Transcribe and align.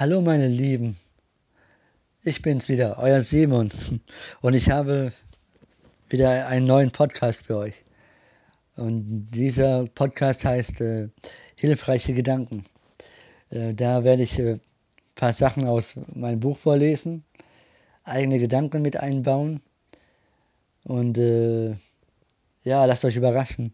Hallo 0.00 0.20
meine 0.20 0.46
Lieben, 0.46 0.96
ich 2.22 2.40
bin's 2.40 2.68
wieder, 2.68 2.98
euer 3.00 3.20
Simon 3.20 3.72
und 4.42 4.54
ich 4.54 4.70
habe 4.70 5.12
wieder 6.08 6.46
einen 6.46 6.66
neuen 6.66 6.92
Podcast 6.92 7.46
für 7.46 7.56
euch. 7.56 7.84
Und 8.76 9.26
dieser 9.32 9.86
Podcast 9.86 10.44
heißt 10.44 10.80
äh, 10.82 11.08
Hilfreiche 11.56 12.14
Gedanken. 12.14 12.64
Äh, 13.50 13.74
da 13.74 14.04
werde 14.04 14.22
ich 14.22 14.38
äh, 14.38 14.52
ein 14.52 14.60
paar 15.16 15.32
Sachen 15.32 15.66
aus 15.66 15.96
meinem 16.14 16.38
Buch 16.38 16.58
vorlesen, 16.58 17.24
eigene 18.04 18.38
Gedanken 18.38 18.82
mit 18.82 18.98
einbauen 18.98 19.62
und 20.84 21.18
äh, 21.18 21.74
ja, 22.62 22.84
lasst 22.84 23.04
euch 23.04 23.16
überraschen. 23.16 23.72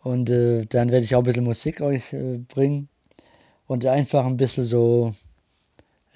Und 0.00 0.30
äh, 0.30 0.62
dann 0.62 0.90
werde 0.90 1.04
ich 1.04 1.14
auch 1.14 1.20
ein 1.20 1.26
bisschen 1.26 1.44
Musik 1.44 1.80
euch 1.80 2.12
äh, 2.12 2.38
bringen 2.38 2.88
und 3.72 3.86
einfach 3.86 4.26
ein 4.26 4.36
bisschen 4.36 4.66
so, 4.66 5.14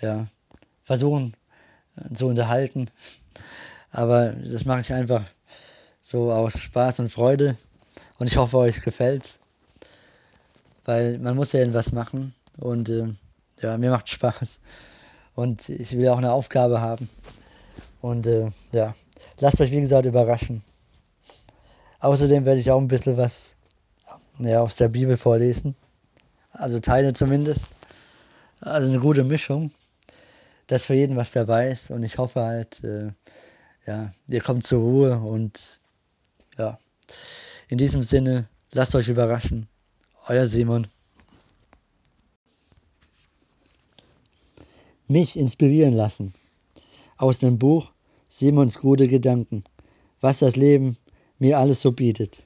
ja, 0.02 0.27
versuchen 0.84 1.33
zu 2.12 2.27
unterhalten. 2.27 2.91
Aber 3.91 4.28
das 4.28 4.66
mache 4.66 4.83
ich 4.83 4.92
einfach 4.92 5.24
so 6.02 6.30
aus 6.30 6.61
Spaß 6.61 7.00
und 7.00 7.09
Freude 7.09 7.56
und 8.19 8.27
ich 8.27 8.37
hoffe, 8.37 8.59
euch 8.59 8.83
gefällt's. 8.83 9.41
Weil 10.84 11.19
man 11.19 11.34
muss 11.34 11.52
ja 11.52 11.61
irgendwas 11.61 11.92
machen 11.92 12.34
und 12.61 12.91
äh, 12.91 13.09
ja, 13.62 13.78
mir 13.78 13.91
macht 13.91 14.11
Spaß. 14.11 14.61
Und 15.34 15.70
ich 15.70 15.97
will 15.97 16.11
auch 16.11 16.19
eine 16.19 16.33
Aufgabe 16.33 16.83
haben. 16.83 17.09
Und 18.02 18.27
äh, 18.27 18.50
ja, 18.73 18.95
lasst 19.41 19.62
euch 19.62 19.70
wie 19.70 19.80
gesagt 19.80 20.05
überraschen. 20.05 20.62
Außerdem 22.00 22.45
werde 22.45 22.61
ich 22.61 22.70
auch 22.70 22.80
ein 22.80 22.88
bisschen 22.88 23.16
was 23.16 23.56
ja, 24.41 24.61
aus 24.61 24.77
der 24.77 24.88
Bibel 24.88 25.16
vorlesen 25.16 25.75
also 26.59 26.80
Teile 26.80 27.12
zumindest. 27.12 27.74
Also 28.60 28.88
eine 28.88 29.01
gute 29.01 29.24
Mischung, 29.24 29.70
dass 30.67 30.86
für 30.86 30.94
jeden 30.94 31.17
was 31.17 31.33
dabei 31.33 31.70
ist 31.70 31.91
und 31.91 32.03
ich 32.03 32.19
hoffe 32.19 32.41
halt, 32.41 32.83
äh, 32.83 33.11
ja, 33.86 34.11
ihr 34.28 34.41
kommt 34.41 34.64
zur 34.64 34.81
Ruhe 34.81 35.19
und 35.19 35.81
ja, 36.58 36.78
in 37.69 37.78
diesem 37.78 38.03
Sinne, 38.03 38.48
lasst 38.72 38.94
euch 38.94 39.08
überraschen. 39.08 39.69
Euer 40.28 40.47
Simon. 40.47 40.86
Mich 45.06 45.36
inspirieren 45.36 45.94
lassen. 45.94 46.34
Aus 47.16 47.38
dem 47.38 47.59
Buch 47.59 47.92
Simons 48.28 48.78
gute 48.78 49.06
Gedanken. 49.06 49.64
Was 50.20 50.41
das 50.41 50.56
Leben 50.56 50.97
mir 51.38 51.59
alles 51.59 51.81
so 51.81 51.92
bietet. 51.92 52.44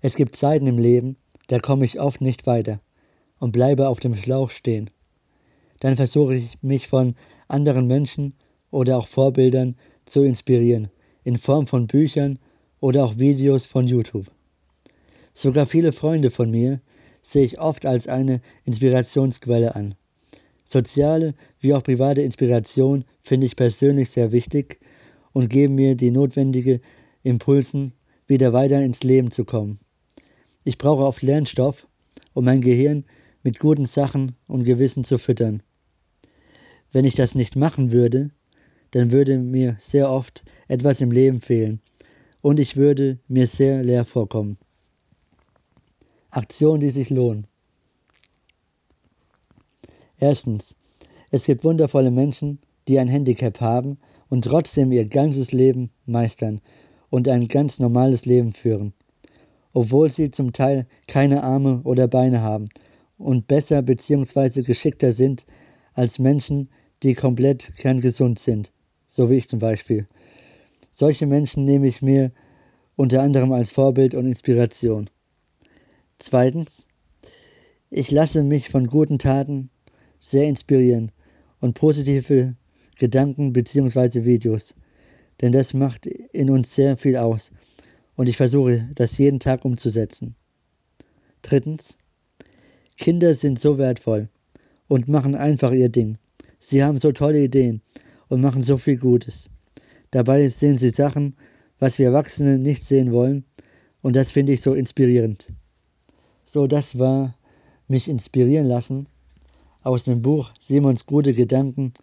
Es 0.00 0.14
gibt 0.14 0.36
Zeiten 0.36 0.68
im 0.68 0.78
Leben, 0.78 1.16
da 1.48 1.58
komme 1.58 1.84
ich 1.84 1.98
oft 1.98 2.20
nicht 2.20 2.46
weiter 2.46 2.80
und 3.40 3.50
bleibe 3.50 3.88
auf 3.88 3.98
dem 3.98 4.14
Schlauch 4.14 4.50
stehen. 4.50 4.90
Dann 5.80 5.96
versuche 5.96 6.36
ich 6.36 6.62
mich 6.62 6.86
von 6.86 7.16
anderen 7.48 7.88
Menschen 7.88 8.34
oder 8.70 8.96
auch 8.96 9.08
Vorbildern 9.08 9.76
zu 10.04 10.22
inspirieren, 10.22 10.88
in 11.24 11.36
Form 11.36 11.66
von 11.66 11.88
Büchern 11.88 12.38
oder 12.78 13.04
auch 13.04 13.18
Videos 13.18 13.66
von 13.66 13.88
YouTube. 13.88 14.30
Sogar 15.32 15.66
viele 15.66 15.90
Freunde 15.90 16.30
von 16.30 16.50
mir 16.50 16.80
sehe 17.20 17.44
ich 17.44 17.58
oft 17.58 17.84
als 17.84 18.06
eine 18.06 18.40
Inspirationsquelle 18.64 19.74
an. 19.74 19.96
Soziale 20.64 21.34
wie 21.58 21.74
auch 21.74 21.82
private 21.82 22.22
Inspiration 22.22 23.04
finde 23.20 23.46
ich 23.46 23.56
persönlich 23.56 24.10
sehr 24.10 24.30
wichtig 24.30 24.78
und 25.32 25.48
geben 25.48 25.74
mir 25.74 25.96
die 25.96 26.12
notwendige 26.12 26.80
Impulsen, 27.22 27.94
wieder 28.28 28.52
weiter 28.52 28.80
ins 28.82 29.02
Leben 29.02 29.30
zu 29.30 29.44
kommen. 29.44 29.80
Ich 30.68 30.76
brauche 30.76 31.02
oft 31.02 31.22
Lernstoff, 31.22 31.86
um 32.34 32.44
mein 32.44 32.60
Gehirn 32.60 33.06
mit 33.42 33.58
guten 33.58 33.86
Sachen 33.86 34.36
und 34.48 34.64
Gewissen 34.64 35.02
zu 35.02 35.16
füttern. 35.16 35.62
Wenn 36.92 37.06
ich 37.06 37.14
das 37.14 37.34
nicht 37.34 37.56
machen 37.56 37.90
würde, 37.90 38.32
dann 38.90 39.10
würde 39.10 39.38
mir 39.38 39.78
sehr 39.80 40.10
oft 40.10 40.44
etwas 40.66 41.00
im 41.00 41.10
Leben 41.10 41.40
fehlen 41.40 41.80
und 42.42 42.60
ich 42.60 42.76
würde 42.76 43.18
mir 43.28 43.46
sehr 43.46 43.82
leer 43.82 44.04
vorkommen. 44.04 44.58
Aktionen, 46.28 46.80
die 46.82 46.90
sich 46.90 47.08
lohnen. 47.08 47.46
Erstens, 50.18 50.76
es 51.30 51.46
gibt 51.46 51.64
wundervolle 51.64 52.10
Menschen, 52.10 52.58
die 52.88 52.98
ein 52.98 53.08
Handicap 53.08 53.62
haben 53.62 53.96
und 54.28 54.44
trotzdem 54.44 54.92
ihr 54.92 55.06
ganzes 55.06 55.50
Leben 55.52 55.92
meistern 56.04 56.60
und 57.08 57.26
ein 57.26 57.48
ganz 57.48 57.78
normales 57.78 58.26
Leben 58.26 58.52
führen 58.52 58.92
obwohl 59.78 60.10
sie 60.10 60.32
zum 60.32 60.52
Teil 60.52 60.88
keine 61.06 61.44
Arme 61.44 61.82
oder 61.84 62.08
Beine 62.08 62.42
haben 62.42 62.68
und 63.16 63.46
besser 63.46 63.80
bzw. 63.80 64.62
geschickter 64.62 65.12
sind 65.12 65.46
als 65.94 66.18
Menschen, 66.18 66.68
die 67.04 67.14
komplett 67.14 67.76
kerngesund 67.76 68.40
sind, 68.40 68.72
so 69.06 69.30
wie 69.30 69.36
ich 69.36 69.48
zum 69.48 69.60
Beispiel. 69.60 70.08
Solche 70.90 71.28
Menschen 71.28 71.64
nehme 71.64 71.86
ich 71.86 72.02
mir 72.02 72.32
unter 72.96 73.22
anderem 73.22 73.52
als 73.52 73.70
Vorbild 73.70 74.16
und 74.16 74.26
Inspiration. 74.26 75.08
Zweitens, 76.18 76.88
ich 77.88 78.10
lasse 78.10 78.42
mich 78.42 78.70
von 78.70 78.88
guten 78.88 79.20
Taten 79.20 79.70
sehr 80.18 80.48
inspirieren 80.48 81.12
und 81.60 81.74
positive 81.74 82.56
Gedanken 82.98 83.52
bzw. 83.52 84.24
Videos, 84.24 84.74
denn 85.40 85.52
das 85.52 85.72
macht 85.72 86.06
in 86.06 86.50
uns 86.50 86.74
sehr 86.74 86.96
viel 86.96 87.16
aus 87.16 87.52
und 88.18 88.28
ich 88.28 88.36
versuche, 88.36 88.90
das 88.96 89.16
jeden 89.16 89.38
Tag 89.38 89.64
umzusetzen. 89.64 90.34
Drittens. 91.42 91.98
Kinder 92.96 93.32
sind 93.36 93.60
so 93.60 93.78
wertvoll 93.78 94.28
und 94.88 95.06
machen 95.06 95.36
einfach 95.36 95.70
ihr 95.70 95.88
Ding. 95.88 96.18
Sie 96.58 96.82
haben 96.82 96.98
so 96.98 97.12
tolle 97.12 97.44
Ideen 97.44 97.80
und 98.26 98.40
machen 98.40 98.64
so 98.64 98.76
viel 98.76 98.96
Gutes. 98.96 99.50
Dabei 100.10 100.48
sehen 100.48 100.78
sie 100.78 100.90
Sachen, 100.90 101.36
was 101.78 102.00
wir 102.00 102.06
Erwachsene 102.06 102.58
nicht 102.58 102.84
sehen 102.84 103.12
wollen 103.12 103.44
und 104.02 104.16
das 104.16 104.32
finde 104.32 104.52
ich 104.52 104.62
so 104.62 104.74
inspirierend. 104.74 105.46
So, 106.44 106.66
das 106.66 106.98
war 106.98 107.38
mich 107.86 108.08
inspirieren 108.08 108.66
lassen 108.66 109.08
aus 109.82 110.02
dem 110.02 110.22
Buch 110.22 110.50
Simons 110.58 111.06
gute 111.06 111.34
Gedanken, 111.34 111.94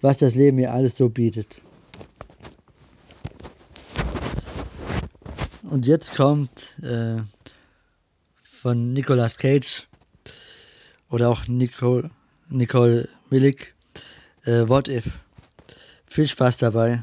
was 0.00 0.18
das 0.18 0.36
Leben 0.36 0.56
mir 0.56 0.72
alles 0.72 0.96
so 0.96 1.10
bietet. 1.10 1.60
Und 5.70 5.86
jetzt 5.86 6.16
kommt 6.16 6.78
äh, 6.82 7.22
von 8.42 8.92
Nicolas 8.92 9.38
Cage 9.38 9.86
oder 11.08 11.30
auch 11.30 11.46
Nicole, 11.46 12.10
Nicole 12.50 13.08
Milik 13.30 13.74
äh, 14.44 14.68
What 14.68 14.88
If. 14.88 15.18
Viel 16.06 16.28
Spaß 16.28 16.58
dabei. 16.58 17.02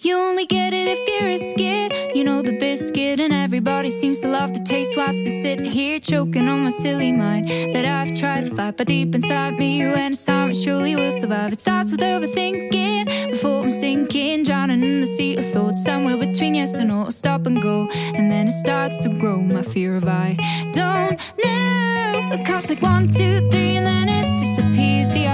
You 0.00 0.16
only 0.16 0.44
get 0.44 0.72
it 0.72 0.88
if 0.88 0.98
you're 1.08 1.30
a 1.30 1.38
scared. 1.38 1.92
You 2.14 2.24
know 2.24 2.42
the 2.42 2.52
biscuit, 2.52 3.20
and 3.20 3.32
everybody 3.32 3.90
seems 3.90 4.20
to 4.20 4.28
love 4.28 4.52
the 4.52 4.60
taste. 4.64 4.96
Whilst 4.96 5.24
I 5.24 5.30
sit 5.30 5.60
here 5.60 6.00
choking 6.00 6.48
on 6.48 6.64
my 6.64 6.70
silly 6.70 7.12
mind 7.12 7.48
that 7.48 7.84
I've 7.84 8.18
tried 8.18 8.46
to 8.46 8.54
fight, 8.54 8.76
but 8.76 8.88
deep 8.88 9.14
inside 9.14 9.54
me, 9.54 9.86
when 9.86 10.12
it's 10.12 10.24
time, 10.24 10.50
it 10.50 10.54
surely 10.54 10.96
will 10.96 11.12
survive. 11.12 11.52
It 11.52 11.60
starts 11.60 11.92
with 11.92 12.00
overthinking 12.00 13.30
before 13.30 13.62
I'm 13.62 13.70
sinking, 13.70 14.42
drowning 14.42 14.82
in 14.82 15.00
the 15.00 15.06
sea 15.06 15.36
of 15.36 15.44
thoughts. 15.46 15.84
Somewhere 15.84 16.16
between 16.16 16.56
yes 16.56 16.74
and 16.74 16.88
no, 16.88 17.06
I 17.06 17.10
stop 17.10 17.46
and 17.46 17.62
go, 17.62 17.88
and 18.14 18.30
then 18.30 18.48
it 18.48 18.52
starts 18.52 19.00
to 19.02 19.08
grow. 19.08 19.40
My 19.40 19.62
fear 19.62 19.96
of 19.96 20.08
I 20.08 20.36
don't 20.72 21.20
know. 21.44 22.30
It 22.32 22.44
counts 22.44 22.68
like 22.68 22.82
one, 22.82 23.06
two, 23.06 23.48
three, 23.50 23.76
and 23.76 23.86
then 23.86 24.08
it 24.08 24.40
disappears. 24.40 24.67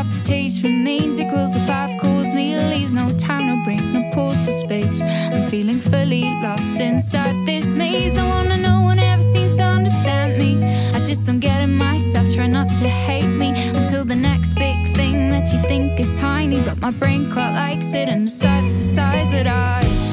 The 0.05 0.19
aftertaste 0.19 0.63
remains. 0.63 1.19
It 1.19 1.25
Equals 1.25 1.57
a 1.57 1.61
five 1.67 1.99
calls 1.99 2.35
me, 2.35 2.55
leaves 2.57 2.93
no 2.93 3.11
time, 3.17 3.47
no 3.47 3.57
break, 3.65 3.83
no 3.83 4.11
pause 4.13 4.47
or 4.47 4.53
space. 4.53 5.03
I'm 5.03 5.49
feeling 5.49 5.81
fully 5.81 6.25
lost 6.43 6.81
inside 6.81 7.47
this 7.47 7.75
maze. 7.75 8.13
No 8.15 8.29
one 8.29 8.49
no 8.63 8.83
one 8.83 8.99
ever 8.99 9.23
seems 9.23 9.57
to 9.57 9.63
understand 9.63 10.39
me. 10.39 10.63
I 10.95 11.01
just 11.01 11.27
don't 11.27 11.41
get 11.41 11.63
it 11.63 11.69
myself. 11.69 12.29
Try 12.29 12.47
not 12.47 12.69
to 12.69 12.89
hate 12.89 13.27
me 13.27 13.55
until 13.75 14.05
the 14.05 14.17
next 14.17 14.55
big 14.55 14.77
thing 14.95 15.31
that 15.31 15.53
you 15.53 15.61
think 15.63 15.99
is 15.99 16.15
tiny, 16.21 16.61
but 16.63 16.79
my 16.79 16.91
brain 16.91 17.31
quite 17.33 17.55
likes 17.55 17.95
it 17.95 18.09
and 18.09 18.27
decides 18.27 18.71
to 18.77 18.83
size 18.83 19.33
it. 19.33 19.47
I, 19.47 20.04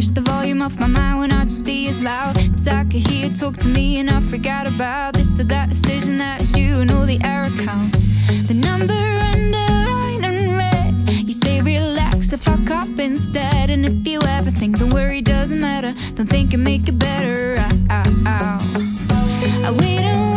Wish 0.00 0.08
the 0.08 0.22
volume 0.22 0.62
off 0.62 0.78
my 0.78 0.86
mind 0.86 1.18
when 1.18 1.30
I 1.30 1.44
just 1.44 1.62
be 1.62 1.86
as 1.88 2.02
loud. 2.02 2.34
Cause 2.34 2.66
I 2.66 2.84
could 2.84 3.06
hear 3.06 3.26
you 3.26 3.34
talk 3.34 3.58
to 3.58 3.68
me 3.68 3.98
and 3.98 4.08
I 4.08 4.22
forgot 4.22 4.66
about 4.66 5.12
this 5.12 5.38
or 5.38 5.44
that 5.44 5.68
decision 5.68 6.16
that's 6.16 6.56
you 6.56 6.80
and 6.80 6.90
all 6.90 7.04
the 7.04 7.20
error 7.22 7.50
count. 7.58 7.92
The 8.48 8.54
number 8.54 8.94
underlined 8.94 10.24
and 10.24 10.56
red. 10.56 11.10
You 11.28 11.34
say 11.34 11.60
relax 11.60 12.30
to 12.30 12.38
fuck 12.38 12.70
up 12.70 12.98
instead. 12.98 13.68
And 13.68 13.84
if 13.84 14.06
you 14.06 14.20
ever 14.26 14.50
think 14.50 14.78
the 14.78 14.86
worry 14.86 15.20
doesn't 15.20 15.60
matter, 15.60 15.92
don't 16.14 16.26
think 16.26 16.54
it 16.54 16.56
make 16.56 16.88
it 16.88 16.98
better. 16.98 17.56
Ow, 17.58 17.90
ow, 17.90 18.24
ow. 18.26 19.66
I 19.66 19.70
wait 19.70 20.29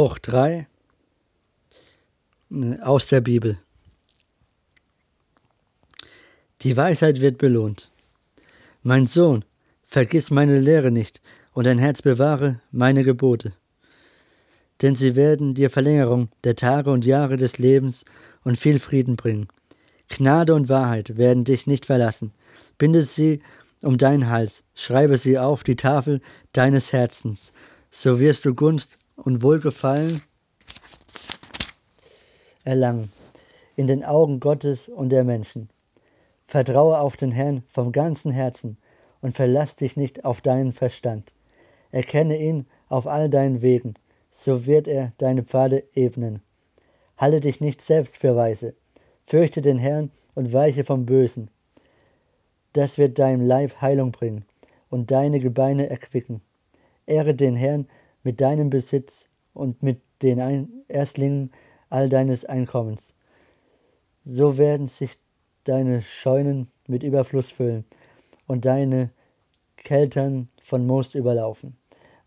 Spruch 0.00 0.18
3 0.20 0.66
äh, 2.52 2.80
aus 2.80 3.08
der 3.08 3.20
Bibel. 3.20 3.58
Die 6.62 6.74
Weisheit 6.74 7.20
wird 7.20 7.36
belohnt. 7.36 7.90
Mein 8.82 9.06
Sohn, 9.06 9.44
vergiss 9.82 10.30
meine 10.30 10.58
Lehre 10.58 10.90
nicht 10.90 11.20
und 11.52 11.66
dein 11.66 11.76
Herz 11.76 12.00
bewahre 12.00 12.62
meine 12.70 13.04
Gebote. 13.04 13.52
Denn 14.80 14.96
sie 14.96 15.16
werden 15.16 15.52
dir 15.52 15.68
Verlängerung 15.68 16.30
der 16.44 16.56
Tage 16.56 16.90
und 16.90 17.04
Jahre 17.04 17.36
des 17.36 17.58
Lebens 17.58 18.06
und 18.42 18.58
viel 18.58 18.78
Frieden 18.78 19.16
bringen. 19.16 19.48
Gnade 20.08 20.54
und 20.54 20.70
Wahrheit 20.70 21.18
werden 21.18 21.44
dich 21.44 21.66
nicht 21.66 21.84
verlassen. 21.84 22.32
Binde 22.78 23.02
sie 23.02 23.42
um 23.82 23.98
deinen 23.98 24.30
Hals, 24.30 24.62
schreibe 24.74 25.18
sie 25.18 25.38
auf 25.38 25.62
die 25.62 25.76
Tafel 25.76 26.22
deines 26.54 26.90
Herzens, 26.90 27.52
so 27.90 28.18
wirst 28.18 28.46
du 28.46 28.54
Gunst 28.54 28.99
und 29.24 29.42
Wohlgefallen 29.42 30.22
erlangen 32.64 33.12
in 33.76 33.86
den 33.86 34.04
Augen 34.04 34.40
Gottes 34.40 34.88
und 34.88 35.10
der 35.10 35.24
Menschen. 35.24 35.68
Vertraue 36.46 36.98
auf 36.98 37.16
den 37.16 37.30
Herrn 37.30 37.62
vom 37.68 37.92
ganzen 37.92 38.30
Herzen 38.30 38.76
und 39.20 39.36
verlass 39.36 39.76
dich 39.76 39.96
nicht 39.96 40.24
auf 40.24 40.40
deinen 40.40 40.72
Verstand. 40.72 41.32
Erkenne 41.90 42.38
ihn 42.38 42.66
auf 42.88 43.06
all 43.06 43.30
deinen 43.30 43.62
Wegen, 43.62 43.94
so 44.30 44.66
wird 44.66 44.88
er 44.88 45.12
deine 45.18 45.42
Pfade 45.42 45.84
ebnen. 45.94 46.42
Halte 47.16 47.40
dich 47.40 47.60
nicht 47.60 47.82
selbst 47.82 48.16
für 48.16 48.36
weise, 48.36 48.74
fürchte 49.26 49.60
den 49.60 49.78
Herrn 49.78 50.10
und 50.34 50.52
weiche 50.52 50.84
vom 50.84 51.06
Bösen. 51.06 51.50
Das 52.72 52.98
wird 52.98 53.18
deinem 53.18 53.42
Leib 53.42 53.80
Heilung 53.80 54.12
bringen 54.12 54.44
und 54.88 55.10
deine 55.10 55.40
Gebeine 55.40 55.90
erquicken. 55.90 56.40
Ehre 57.06 57.34
den 57.34 57.56
Herrn 57.56 57.86
mit 58.22 58.40
deinem 58.40 58.70
Besitz 58.70 59.26
und 59.54 59.82
mit 59.82 60.00
den 60.22 60.84
Erstlingen 60.88 61.52
all 61.88 62.08
deines 62.08 62.44
Einkommens. 62.44 63.14
So 64.24 64.58
werden 64.58 64.86
sich 64.86 65.18
deine 65.64 66.02
Scheunen 66.02 66.68
mit 66.86 67.02
Überfluss 67.02 67.50
füllen 67.50 67.84
und 68.46 68.64
deine 68.64 69.10
Keltern 69.76 70.48
von 70.60 70.86
Most 70.86 71.14
überlaufen. 71.14 71.76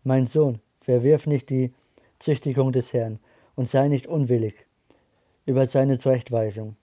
Mein 0.02 0.26
Sohn, 0.26 0.60
verwirf 0.80 1.26
nicht 1.26 1.50
die 1.50 1.72
Züchtigung 2.18 2.72
des 2.72 2.92
Herrn 2.92 3.18
und 3.54 3.68
sei 3.68 3.88
nicht 3.88 4.06
unwillig 4.06 4.66
über 5.46 5.66
seine 5.66 5.98
Zurechtweisung. 5.98 6.76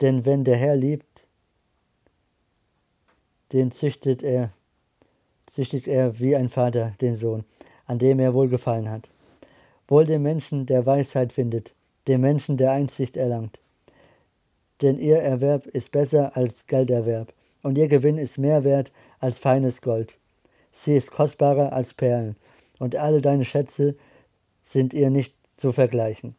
Denn 0.00 0.24
wenn 0.24 0.44
der 0.44 0.56
Herr 0.56 0.76
liebt, 0.76 1.26
den 3.52 3.70
züchtet 3.70 4.22
er, 4.22 4.50
züchtigt 5.46 5.88
er 5.88 6.20
wie 6.20 6.36
ein 6.36 6.48
Vater 6.48 6.94
den 7.00 7.16
Sohn, 7.16 7.44
an 7.86 7.98
dem 7.98 8.18
er 8.18 8.34
wohlgefallen 8.34 8.90
hat. 8.90 9.10
Wohl 9.88 10.04
dem 10.04 10.22
Menschen, 10.22 10.66
der 10.66 10.84
Weisheit 10.86 11.32
findet, 11.32 11.74
dem 12.08 12.20
Menschen, 12.20 12.56
der 12.56 12.72
Einsicht 12.72 13.16
erlangt. 13.16 13.60
Denn 14.82 14.98
ihr 14.98 15.18
Erwerb 15.18 15.66
ist 15.66 15.92
besser 15.92 16.36
als 16.36 16.66
Gelderwerb, 16.66 17.32
und 17.62 17.78
ihr 17.78 17.88
Gewinn 17.88 18.18
ist 18.18 18.38
mehr 18.38 18.64
wert 18.64 18.92
als 19.18 19.38
feines 19.38 19.80
Gold. 19.80 20.18
Sie 20.70 20.94
ist 20.96 21.10
kostbarer 21.10 21.72
als 21.72 21.94
Perlen, 21.94 22.36
und 22.78 22.96
alle 22.96 23.20
deine 23.20 23.44
Schätze 23.44 23.96
sind 24.62 24.92
ihr 24.92 25.10
nicht 25.10 25.34
zu 25.56 25.72
vergleichen. 25.72 26.36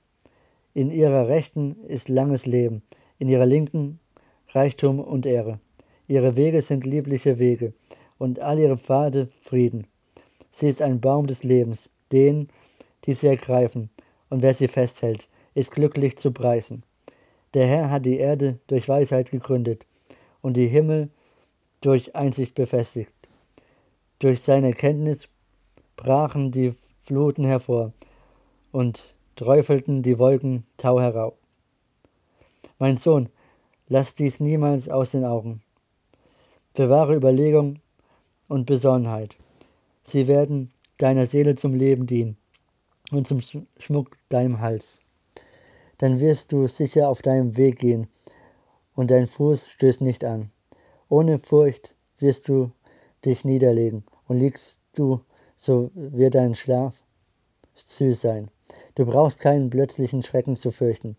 In 0.74 0.92
ihrer 0.92 1.28
Rechten 1.28 1.84
ist 1.86 2.08
langes 2.08 2.46
Leben, 2.46 2.84
in 3.18 3.30
ihrer 3.30 3.46
Linken 3.46 4.00
Reichtum 4.50 5.00
und 5.00 5.26
Ehre. 5.26 5.60
Ihre 6.08 6.36
Wege 6.36 6.62
sind 6.62 6.86
liebliche 6.86 7.40
Wege, 7.40 7.74
und 8.18 8.40
all 8.40 8.60
ihre 8.60 8.78
Pfade 8.78 9.30
Frieden. 9.42 9.88
Sie 10.52 10.70
ist 10.70 10.82
ein 10.82 11.00
Baum 11.00 11.28
des 11.28 11.44
Lebens, 11.44 11.90
den, 12.12 12.50
die 13.06 13.14
sie 13.14 13.28
ergreifen, 13.28 13.90
und 14.30 14.42
wer 14.42 14.54
sie 14.54 14.68
festhält, 14.68 15.28
ist 15.54 15.72
glücklich 15.72 16.18
zu 16.18 16.32
preisen. 16.32 16.84
Der 17.54 17.68
Herr 17.68 17.90
hat 17.90 18.06
die 18.06 18.18
Erde 18.18 18.60
durch 18.68 18.90
Weisheit 18.90 19.32
gegründet 19.32 19.86
und 20.42 20.58
die 20.58 20.68
Himmel 20.68 21.10
durch 21.82 22.16
Einsicht 22.16 22.56
befestigt. 22.56 23.14
Durch 24.20 24.42
seine 24.42 24.74
Kenntnis 24.74 25.30
brachen 25.96 26.52
die 26.52 26.74
Fluten 27.04 27.46
hervor 27.46 27.94
und 28.72 29.16
träufelten 29.36 30.04
die 30.04 30.20
Wolken 30.20 30.66
Tau 30.78 31.00
herauf. 31.00 31.34
Mein 32.80 32.98
Sohn, 32.98 33.30
lass 33.88 34.14
dies 34.14 34.40
niemals 34.40 34.90
aus 34.90 35.12
den 35.12 35.26
Augen. 35.26 35.62
Bewahre 36.74 37.16
Überlegung 37.16 37.80
und 38.48 38.66
Besonnenheit. 38.66 39.36
Sie 40.04 40.28
werden 40.28 40.72
deiner 40.98 41.28
Seele 41.28 41.56
zum 41.56 41.74
Leben 41.74 42.08
dienen 42.08 42.38
und 43.12 43.28
zum 43.28 43.42
Schmuck 43.78 44.18
deinem 44.30 44.60
Hals. 44.62 45.02
Dann 45.98 46.20
wirst 46.20 46.52
du 46.52 46.68
sicher 46.68 47.10
auf 47.10 47.22
deinem 47.22 47.58
Weg 47.58 47.80
gehen 47.80 48.08
und 48.96 49.12
dein 49.12 49.28
Fuß 49.28 49.70
stößt 49.70 50.02
nicht 50.02 50.24
an. 50.24 50.52
Ohne 51.10 51.40
Furcht 51.40 51.96
wirst 52.20 52.48
du 52.48 52.72
dich 53.26 53.46
niederlegen 53.46 54.04
und 54.28 54.38
liegst 54.38 54.82
du, 54.94 55.22
so 55.56 55.92
wird 55.94 56.36
dein 56.36 56.56
Schlaf 56.56 57.04
süß 57.76 58.22
sein. 58.22 58.50
Du 58.96 59.06
brauchst 59.06 59.40
keinen 59.40 59.70
plötzlichen 59.70 60.24
Schrecken 60.24 60.56
zu 60.56 60.72
fürchten, 60.72 61.16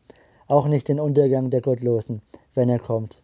auch 0.46 0.66
nicht 0.66 0.88
den 0.88 1.00
Untergang 1.00 1.50
der 1.50 1.60
Gottlosen, 1.60 2.22
wenn 2.54 2.68
er 2.68 2.78
kommt. 2.78 3.22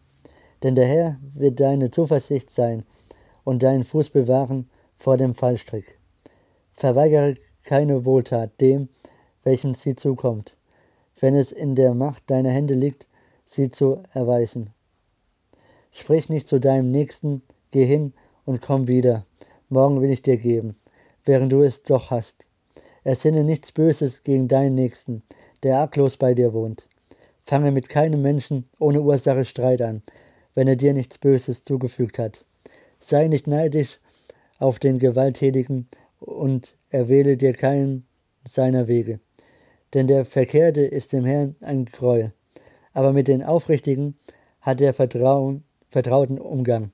Denn 0.62 0.74
der 0.74 0.86
Herr 0.86 1.18
wird 1.34 1.60
deine 1.60 1.90
Zuversicht 1.90 2.50
sein 2.50 2.84
und 3.44 3.62
deinen 3.62 3.84
Fuß 3.84 4.10
bewahren 4.10 4.68
vor 4.96 5.16
dem 5.16 5.34
Fallstrick. 5.34 5.98
Verweigere 6.72 7.36
keine 7.62 8.04
Wohltat 8.04 8.60
dem, 8.60 8.88
welchem 9.42 9.74
sie 9.74 9.94
zukommt, 9.94 10.56
wenn 11.20 11.34
es 11.34 11.52
in 11.52 11.74
der 11.74 11.94
Macht 11.94 12.30
deiner 12.30 12.50
Hände 12.50 12.74
liegt, 12.74 13.08
sie 13.46 13.70
zu 13.70 14.02
erweisen. 14.12 14.70
Sprich 15.90 16.28
nicht 16.28 16.48
zu 16.48 16.58
deinem 16.58 16.90
Nächsten, 16.90 17.42
geh 17.70 17.84
hin 17.84 18.12
und 18.44 18.62
komm 18.62 18.88
wieder, 18.88 19.24
morgen 19.68 20.00
will 20.00 20.10
ich 20.10 20.22
dir 20.22 20.36
geben, 20.36 20.76
während 21.24 21.52
du 21.52 21.62
es 21.62 21.82
doch 21.82 22.10
hast. 22.10 22.48
Ersinne 23.04 23.44
nichts 23.44 23.70
Böses 23.70 24.22
gegen 24.22 24.48
deinen 24.48 24.74
Nächsten, 24.74 25.22
der 25.62 25.78
arglos 25.78 26.16
bei 26.16 26.34
dir 26.34 26.52
wohnt. 26.52 26.88
Fange 27.42 27.70
mit 27.70 27.88
keinem 27.88 28.22
Menschen 28.22 28.68
ohne 28.78 29.02
Ursache 29.02 29.44
Streit 29.44 29.82
an, 29.82 30.02
wenn 30.54 30.68
er 30.68 30.76
dir 30.76 30.94
nichts 30.94 31.18
Böses 31.18 31.62
zugefügt 31.62 32.18
hat. 32.18 32.46
Sei 33.06 33.28
nicht 33.28 33.46
neidisch 33.46 34.00
auf 34.58 34.78
den 34.78 34.98
Gewalttätigen 34.98 35.88
und 36.20 36.74
erwähle 36.88 37.36
dir 37.36 37.52
keinen 37.52 38.06
seiner 38.48 38.88
Wege. 38.88 39.20
Denn 39.92 40.06
der 40.06 40.24
Verkehrte 40.24 40.80
ist 40.80 41.12
dem 41.12 41.26
Herrn 41.26 41.54
ein 41.60 41.84
Gräuel, 41.84 42.32
aber 42.94 43.12
mit 43.12 43.28
den 43.28 43.42
Aufrichtigen 43.42 44.16
hat 44.62 44.80
er 44.80 44.94
Vertrauen, 44.94 45.64
vertrauten 45.90 46.38
Umgang. 46.38 46.92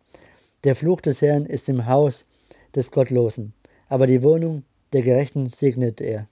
Der 0.65 0.75
Fluch 0.75 1.01
des 1.01 1.23
Herrn 1.23 1.47
ist 1.47 1.69
im 1.69 1.87
Haus 1.87 2.27
des 2.75 2.91
Gottlosen, 2.91 3.55
aber 3.89 4.09
die 4.09 4.25
Wohnung 4.25 4.65
der 4.93 5.03
Gerechten 5.03 5.49
segnet 5.49 6.01
er. 6.01 6.27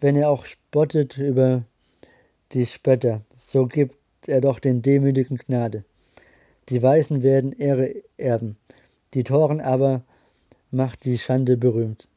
Wenn 0.00 0.16
er 0.16 0.28
auch 0.28 0.44
spottet 0.44 1.16
über 1.16 1.64
die 2.52 2.66
Spötter, 2.66 3.22
so 3.34 3.68
gibt 3.68 3.96
er 4.26 4.42
doch 4.42 4.58
den 4.58 4.82
Demütigen 4.82 5.38
Gnade. 5.38 5.86
Die 6.68 6.82
Weisen 6.82 7.22
werden 7.22 7.52
Ehre 7.52 7.94
erben, 8.16 8.56
die 9.14 9.22
Toren 9.22 9.60
aber 9.60 10.02
macht 10.70 11.04
die 11.04 11.16
Schande 11.16 11.56
berühmt. 11.56 12.08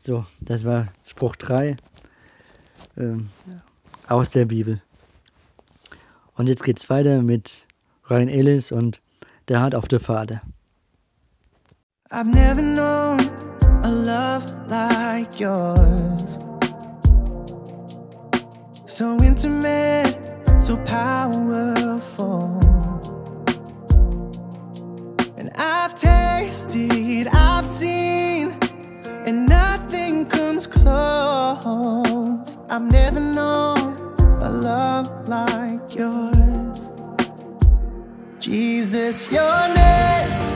So, 0.00 0.24
das 0.40 0.64
war 0.64 0.92
Spruch 1.04 1.34
3 1.36 1.76
ähm, 2.96 3.30
aus 4.06 4.30
der 4.30 4.46
Bibel. 4.46 4.80
Und 6.36 6.48
jetzt 6.48 6.62
geht's 6.62 6.88
weiter 6.88 7.22
mit 7.22 7.66
Ryan 8.08 8.28
Ellis 8.28 8.70
und 8.70 9.00
Der 9.48 9.60
Heart 9.60 9.74
of 9.74 9.84
the 9.90 9.98
Father. 9.98 10.40
I've 12.10 12.26
never 12.26 12.62
known 12.62 13.28
a 13.82 13.90
love 13.90 14.46
like 14.68 15.38
yours. 15.38 16.38
So 18.86 19.16
intimate, 19.18 20.16
so 20.58 20.76
powerful. 20.84 22.63
I've 25.56 25.94
tasted, 25.94 27.28
I've 27.28 27.66
seen, 27.66 28.52
and 29.26 29.48
nothing 29.48 30.26
comes 30.26 30.66
close. 30.66 32.56
I've 32.68 32.82
never 32.90 33.20
known 33.20 33.96
a 34.40 34.50
love 34.50 35.28
like 35.28 35.94
yours. 35.94 36.90
Jesus, 38.40 39.30
your 39.30 39.74
name 39.74 40.53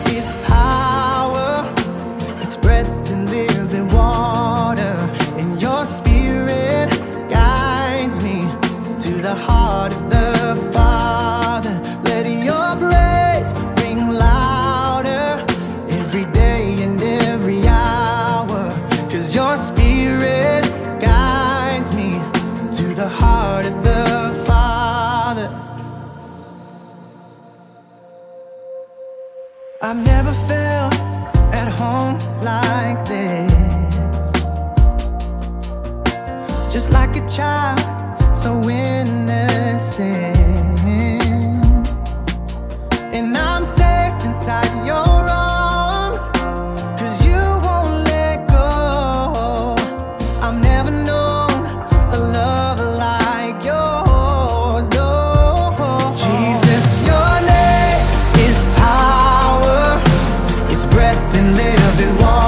something 61.30 61.56
little 61.56 61.92
than 61.96 62.16
water. 62.16 62.47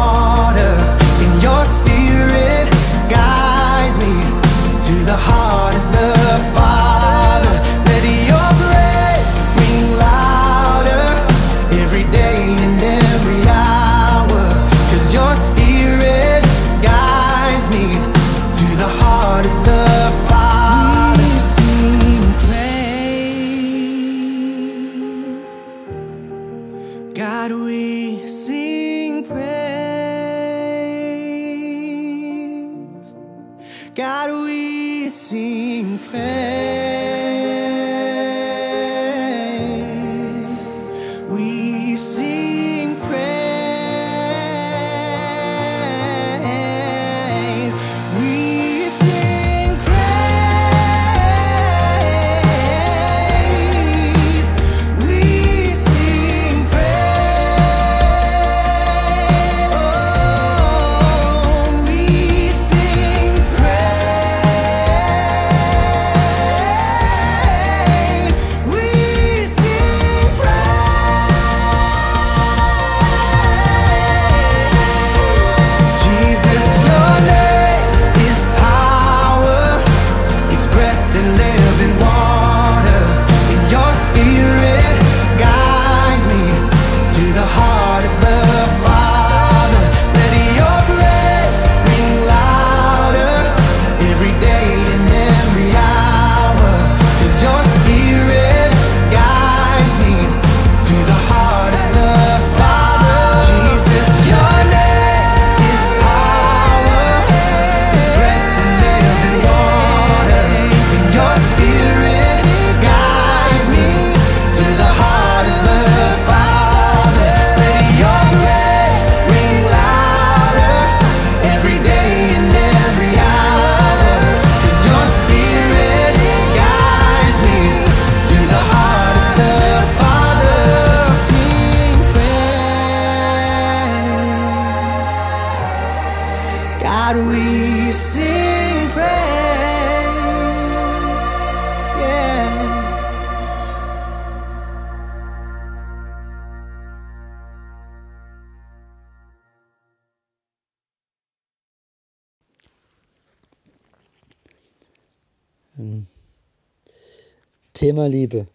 Thema 157.80 158.10
Liebe. 158.10 158.46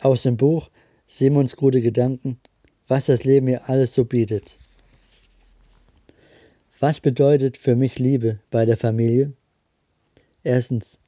Aus 0.00 0.24
dem 0.24 0.36
Buch 0.36 0.68
Simons 1.06 1.54
gute 1.54 1.80
Gedanken, 1.80 2.40
was 2.88 3.06
das 3.06 3.22
Leben 3.22 3.46
mir 3.46 3.68
alles 3.68 3.94
so 3.94 4.04
bietet. 4.04 4.58
Was 6.80 7.00
bedeutet 7.00 7.56
für 7.56 7.76
mich 7.76 8.00
Liebe 8.00 8.40
bei 8.50 8.64
der 8.64 8.76
Familie? 8.76 9.32
Erstens, 10.42 10.98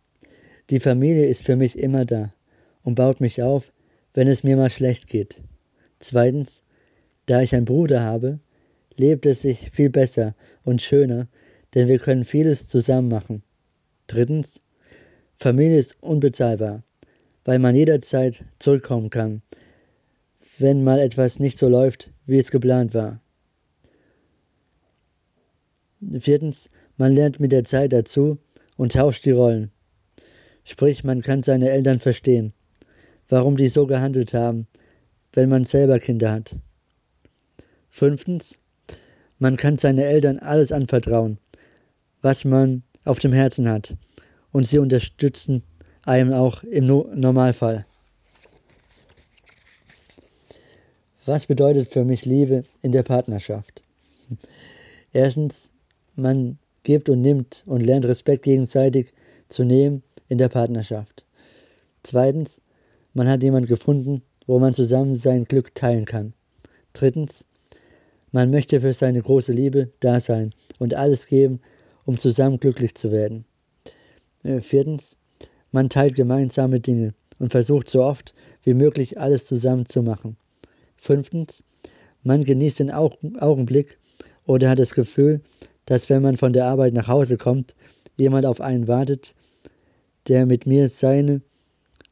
die 0.70 0.78
Familie 0.78 1.26
ist 1.26 1.42
für 1.42 1.56
mich 1.56 1.76
immer 1.76 2.04
da 2.04 2.32
und 2.84 2.94
baut 2.94 3.20
mich 3.20 3.42
auf, 3.42 3.72
wenn 4.12 4.28
es 4.28 4.44
mir 4.44 4.56
mal 4.56 4.70
schlecht 4.70 5.08
geht. 5.08 5.42
Zweitens, 5.98 6.62
da 7.26 7.42
ich 7.42 7.52
einen 7.52 7.64
Bruder 7.64 8.02
habe, 8.02 8.38
lebt 8.94 9.26
es 9.26 9.42
sich 9.42 9.72
viel 9.72 9.90
besser 9.90 10.36
und 10.62 10.82
schöner, 10.82 11.26
denn 11.74 11.88
wir 11.88 11.98
können 11.98 12.24
vieles 12.24 12.68
zusammen 12.68 13.08
machen. 13.08 13.42
Drittens, 14.06 14.60
Familie 15.36 15.80
ist 15.80 15.96
unbezahlbar, 16.00 16.84
weil 17.44 17.58
man 17.58 17.74
jederzeit 17.74 18.44
zurückkommen 18.58 19.10
kann, 19.10 19.42
wenn 20.58 20.84
mal 20.84 20.98
etwas 20.98 21.38
nicht 21.38 21.58
so 21.58 21.68
läuft, 21.68 22.10
wie 22.26 22.38
es 22.38 22.50
geplant 22.50 22.94
war. 22.94 23.20
Viertens, 26.20 26.70
man 26.96 27.12
lernt 27.12 27.40
mit 27.40 27.52
der 27.52 27.64
Zeit 27.64 27.92
dazu 27.92 28.38
und 28.76 28.92
tauscht 28.92 29.24
die 29.24 29.30
Rollen. 29.30 29.70
Sprich, 30.64 31.04
man 31.04 31.22
kann 31.22 31.42
seine 31.42 31.70
Eltern 31.70 32.00
verstehen, 32.00 32.52
warum 33.28 33.56
die 33.56 33.68
so 33.68 33.86
gehandelt 33.86 34.32
haben, 34.32 34.66
wenn 35.32 35.48
man 35.48 35.64
selber 35.64 35.98
Kinder 35.98 36.32
hat. 36.32 36.56
Fünftens, 37.90 38.58
man 39.38 39.56
kann 39.56 39.78
seinen 39.78 39.98
Eltern 39.98 40.38
alles 40.38 40.72
anvertrauen, 40.72 41.38
was 42.22 42.44
man 42.44 42.82
auf 43.04 43.18
dem 43.18 43.32
Herzen 43.32 43.68
hat, 43.68 43.96
und 44.52 44.66
sie 44.66 44.78
unterstützen 44.78 45.62
einem 46.06 46.32
auch 46.32 46.62
im 46.64 46.86
no 46.86 47.08
Normalfall. 47.14 47.86
Was 51.26 51.46
bedeutet 51.46 51.88
für 51.88 52.04
mich 52.04 52.26
Liebe 52.26 52.64
in 52.82 52.92
der 52.92 53.02
Partnerschaft? 53.02 53.82
Erstens, 55.12 55.70
man 56.16 56.58
gibt 56.82 57.08
und 57.08 57.22
nimmt 57.22 57.62
und 57.66 57.82
lernt 57.82 58.04
Respekt 58.04 58.42
gegenseitig 58.42 59.14
zu 59.48 59.64
nehmen 59.64 60.02
in 60.28 60.38
der 60.38 60.48
Partnerschaft. 60.48 61.24
Zweitens, 62.02 62.60
man 63.14 63.28
hat 63.28 63.42
jemanden 63.42 63.68
gefunden, 63.68 64.22
wo 64.46 64.58
man 64.58 64.74
zusammen 64.74 65.14
sein 65.14 65.44
Glück 65.44 65.74
teilen 65.74 66.04
kann. 66.04 66.34
Drittens, 66.92 67.46
man 68.30 68.50
möchte 68.50 68.80
für 68.80 68.92
seine 68.92 69.22
große 69.22 69.52
Liebe 69.52 69.92
da 70.00 70.20
sein 70.20 70.50
und 70.78 70.94
alles 70.94 71.26
geben, 71.26 71.60
um 72.04 72.18
zusammen 72.18 72.60
glücklich 72.60 72.94
zu 72.94 73.10
werden. 73.10 73.46
Äh, 74.42 74.60
viertens, 74.60 75.16
man 75.74 75.88
teilt 75.88 76.14
gemeinsame 76.14 76.78
Dinge 76.78 77.14
und 77.40 77.50
versucht 77.50 77.90
so 77.90 78.04
oft 78.04 78.32
wie 78.62 78.74
möglich 78.74 79.18
alles 79.18 79.44
zusammen 79.44 79.86
zu 79.86 80.04
machen. 80.04 80.36
Fünftens, 80.96 81.64
man 82.22 82.44
genießt 82.44 82.78
den 82.78 82.92
Augenblick 82.92 83.98
oder 84.46 84.70
hat 84.70 84.78
das 84.78 84.94
Gefühl, 84.94 85.40
dass 85.86 86.08
wenn 86.08 86.22
man 86.22 86.36
von 86.36 86.52
der 86.52 86.66
Arbeit 86.66 86.94
nach 86.94 87.08
Hause 87.08 87.38
kommt, 87.38 87.74
jemand 88.16 88.46
auf 88.46 88.60
einen 88.60 88.86
wartet, 88.86 89.34
der 90.28 90.46
mit 90.46 90.64
mir 90.64 90.88
seine 90.88 91.42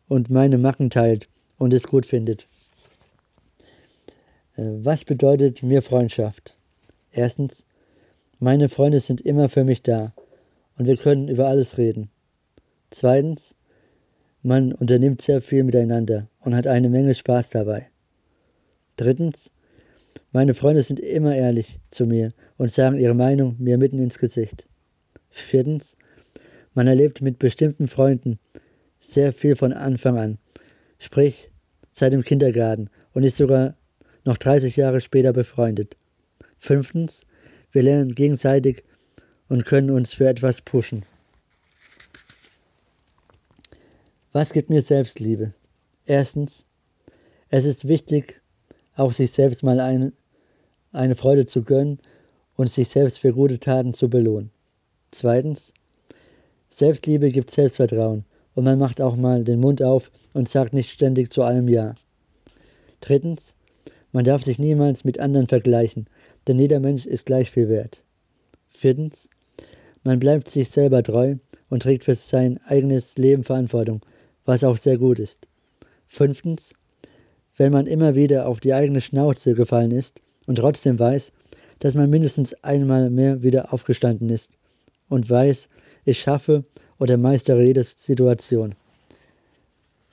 und 0.09 0.29
meine 0.29 0.59
Macken 0.59 0.91
teilt 0.91 1.29
und 1.57 1.73
es 1.73 1.85
gut 1.85 2.05
findet. 2.05 2.49
Äh, 4.57 4.73
was 4.83 5.05
bedeutet 5.05 5.63
mir 5.63 5.83
Freundschaft? 5.83 6.57
Erstens, 7.13 7.65
meine 8.41 8.69
Freunde 8.69 8.99
sind 8.99 9.21
immer 9.21 9.49
für 9.49 9.63
mich 9.63 9.83
da 9.85 10.13
und 10.79 10.87
wir 10.87 10.97
können 10.97 11.29
über 11.29 11.47
alles 11.47 11.79
reden. 11.79 12.11
Zweitens, 12.95 13.55
man 14.43 14.75
unternimmt 14.75 15.23
sehr 15.23 15.41
viel 15.41 15.65
miteinander 15.65 16.29
und 16.41 16.55
hat 16.55 16.67
eine 16.67 16.91
Menge 16.91 17.15
Spaß 17.15 17.49
dabei. 17.49 17.89
Drittens, 18.97 19.51
meine 20.31 20.53
Freunde 20.53 20.83
sind 20.83 21.01
immer 21.01 21.35
ehrlich 21.35 21.81
zu 21.89 22.05
mir 22.05 22.35
und 22.59 22.71
sagen 22.71 22.99
ihre 22.99 23.15
Meinung 23.15 23.57
mir 23.59 23.79
mitten 23.79 23.99
ins 23.99 24.19
Gesicht. 24.19 24.69
Viertens, 25.31 25.97
man 26.75 26.87
erlebt 26.87 27.23
mit 27.23 27.39
bestimmten 27.39 27.89
Freunden 27.89 28.39
sehr 28.99 29.33
viel 29.33 29.57
von 29.57 29.73
Anfang 29.73 30.19
an, 30.19 30.39
sprich 30.99 31.51
seit 31.91 32.13
dem 32.13 32.25
Kindergarten 32.25 32.91
und 33.15 33.23
ist 33.23 33.39
sogar 33.39 33.75
noch 34.27 34.37
30 34.37 34.77
Jahre 34.77 35.01
später 35.01 35.33
befreundet. 35.33 35.97
Fünftens, 36.59 37.23
wir 37.71 37.85
lernen 37.85 38.15
gegenseitig 38.15 38.85
und 39.49 39.65
können 39.65 39.89
uns 39.89 40.13
für 40.13 40.29
etwas 40.29 40.61
pushen. 40.61 41.07
Was 44.35 44.55
gibt 44.55 44.71
mir 44.71 44.81
Selbstliebe? 44.81 45.53
Erstens, 46.07 46.65
es 47.51 47.67
ist 47.67 47.87
wichtig, 47.87 48.41
auch 48.97 49.13
sich 49.13 49.31
selbst 49.31 49.63
mal 49.63 49.79
eine, 49.79 50.15
eine 50.91 51.17
Freude 51.17 51.45
zu 51.45 51.63
gönnen 51.63 51.99
und 52.57 52.71
sich 52.71 52.89
selbst 52.89 53.19
für 53.19 53.35
gute 53.35 53.61
Taten 53.61 53.93
zu 53.93 54.09
belohnen. 54.09 54.51
Zweitens, 55.11 55.75
Selbstliebe 56.71 57.31
gibt 57.31 57.51
Selbstvertrauen 57.51 58.25
und 58.55 58.65
man 58.65 58.79
macht 58.79 59.03
auch 59.03 59.17
mal 59.17 59.45
den 59.45 59.61
Mund 59.61 59.83
auf 59.83 60.11
und 60.33 60.49
sagt 60.49 60.73
nicht 60.73 60.91
ständig 60.91 61.31
zu 61.31 61.43
allem 61.43 61.69
Ja. 61.69 61.95
Drittens, 63.01 63.55
man 64.13 64.25
darf 64.25 64.43
sich 64.43 64.59
niemals 64.59 65.05
mit 65.05 65.21
anderen 65.21 65.47
vergleichen, 65.47 66.07
denn 66.49 66.59
jeder 66.59 66.81
Mensch 66.81 67.05
ist 67.05 67.27
gleich 67.27 67.51
viel 67.51 67.69
wert. 67.69 68.03
Viertens, 68.71 69.29
man 70.05 70.19
bleibt 70.19 70.49
sich 70.49 70.71
selber 70.71 71.03
treu 71.03 71.37
und 71.69 71.83
trägt 71.83 72.05
für 72.05 72.15
sein 72.15 72.59
eigenes 72.65 73.19
Leben 73.19 73.45
Verantwortung 73.45 74.01
was 74.45 74.65
auch 74.65 74.77
sehr 74.77 74.99
gut 74.99 75.19
ist. 75.19 75.49
Fünftens, 76.07 76.75
wenn 77.57 77.73
man 77.73 77.87
immer 77.87 78.15
wieder 78.15 78.49
auf 78.49 78.61
die 78.61 78.75
eigene 78.75 79.01
Schnauze 79.01 79.55
gefallen 79.55 79.91
ist 79.91 80.21
und 80.47 80.57
trotzdem 80.57 80.99
weiß, 80.99 81.33
dass 81.79 81.95
man 81.95 82.11
mindestens 82.11 82.55
einmal 82.63 83.11
mehr 83.11 83.43
wieder 83.43 83.73
aufgestanden 83.73 84.29
ist 84.31 84.53
und 85.09 85.29
weiß, 85.29 85.69
ich 86.05 86.21
schaffe 86.21 86.65
oder 86.99 87.17
meistere 87.17 87.65
jede 87.65 87.85
Situation. 87.85 88.75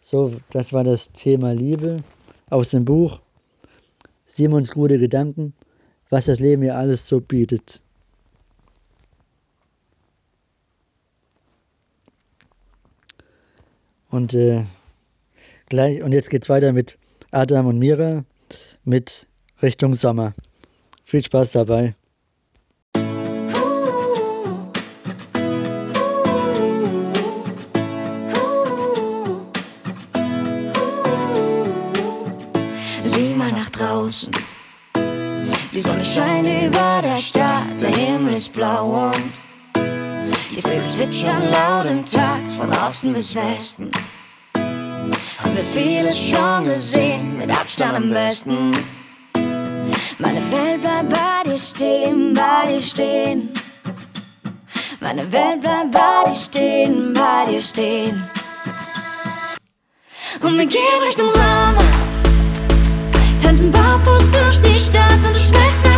So, 0.01 0.33
das 0.51 0.73
war 0.73 0.83
das 0.83 1.11
Thema 1.11 1.53
Liebe 1.53 2.03
aus 2.49 2.69
dem 2.69 2.85
Buch 2.85 3.19
Simons 4.25 4.71
gute 4.71 4.97
Gedanken, 4.97 5.53
was 6.09 6.25
das 6.25 6.39
Leben 6.39 6.61
mir 6.61 6.75
alles 6.75 7.05
so 7.07 7.19
bietet. 7.19 7.81
Und 14.09 14.33
äh, 14.33 14.63
gleich, 15.67 16.01
und 16.01 16.11
jetzt 16.11 16.29
geht's 16.29 16.49
weiter 16.49 16.73
mit 16.73 16.97
Adam 17.31 17.67
und 17.67 17.79
Mira 17.79 18.23
mit 18.83 19.27
Richtung 19.61 19.93
Sommer. 19.93 20.33
Viel 21.03 21.23
Spaß 21.23 21.51
dabei. 21.51 21.95
Sieh 33.01 33.33
mal 33.35 33.51
nach 33.51 33.69
draußen. 33.69 34.33
Die 35.71 35.79
Sonne 35.79 36.03
scheint 36.03 36.47
über 36.47 37.01
der 37.03 37.19
Stadt, 37.19 37.79
der 37.79 37.95
Himmel 37.95 38.33
ist 38.35 38.51
blau 38.51 39.11
zwitschern 40.99 41.43
laut 41.49 41.85
im 41.85 42.05
Takt 42.05 42.51
von 42.57 42.69
Osten 42.71 43.13
bis 43.13 43.33
Westen. 43.33 43.89
Haben 44.53 45.55
wir 45.55 45.63
vieles 45.73 46.17
schon 46.17 46.65
gesehen, 46.65 47.37
mit 47.37 47.49
Abstand 47.49 47.95
am 47.95 48.09
besten. 48.09 48.71
Meine 50.17 50.41
Welt 50.51 50.81
bleibt 50.81 51.09
bei 51.09 51.49
dir 51.49 51.57
stehen, 51.57 52.33
bei 52.33 52.73
dir 52.73 52.81
stehen. 52.81 53.49
Meine 54.99 55.31
Welt 55.31 55.61
bleibt 55.61 55.91
bei 55.93 56.29
dir 56.29 56.35
stehen, 56.35 57.13
bei 57.13 57.49
dir 57.49 57.61
stehen. 57.61 58.29
Und 60.41 60.57
wir 60.57 60.65
gehen 60.65 61.01
Richtung 61.07 61.29
Sommer. 61.29 61.83
Tanzen 63.41 63.71
barfuß 63.71 64.29
durch 64.31 64.59
die 64.59 64.77
Stadt 64.77 65.19
und 65.25 65.33
du 65.33 65.39
schmeckst 65.39 65.88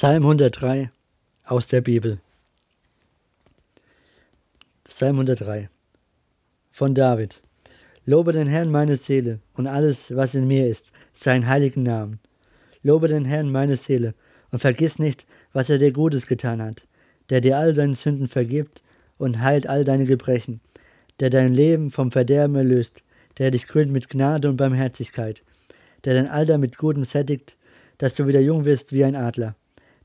Psalm 0.00 0.22
103 0.22 0.92
aus 1.44 1.66
der 1.66 1.80
Bibel. 1.80 2.20
Psalm 4.84 5.16
103 5.16 5.68
von 6.70 6.94
David. 6.94 7.40
Lobe 8.04 8.30
den 8.30 8.46
Herrn 8.46 8.70
meine 8.70 8.96
Seele 8.96 9.40
und 9.54 9.66
alles, 9.66 10.14
was 10.14 10.36
in 10.36 10.46
mir 10.46 10.68
ist, 10.68 10.92
seinen 11.12 11.48
heiligen 11.48 11.82
Namen. 11.82 12.20
Lobe 12.80 13.08
den 13.08 13.24
Herrn 13.24 13.50
meine 13.50 13.76
Seele 13.76 14.14
und 14.52 14.60
vergiss 14.60 15.00
nicht, 15.00 15.26
was 15.52 15.68
er 15.68 15.78
dir 15.78 15.90
Gutes 15.90 16.28
getan 16.28 16.62
hat, 16.62 16.86
der 17.28 17.40
dir 17.40 17.58
all 17.58 17.74
deine 17.74 17.96
Sünden 17.96 18.28
vergibt 18.28 18.84
und 19.16 19.40
heilt 19.40 19.66
all 19.66 19.82
deine 19.82 20.06
Gebrechen, 20.06 20.60
der 21.18 21.30
dein 21.30 21.52
Leben 21.52 21.90
vom 21.90 22.12
Verderben 22.12 22.54
erlöst, 22.54 23.02
der 23.38 23.50
dich 23.50 23.66
krönt 23.66 23.90
mit 23.90 24.08
Gnade 24.08 24.48
und 24.48 24.58
Barmherzigkeit, 24.58 25.42
der 26.04 26.14
dein 26.14 26.28
Alter 26.28 26.56
mit 26.56 26.78
Gutem 26.78 27.02
sättigt, 27.02 27.56
dass 27.98 28.14
du 28.14 28.28
wieder 28.28 28.38
jung 28.38 28.64
wirst 28.64 28.92
wie 28.92 29.04
ein 29.04 29.16
Adler. 29.16 29.56